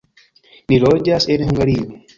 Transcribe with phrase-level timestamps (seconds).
[0.73, 1.91] Ni loĝas en Hungario.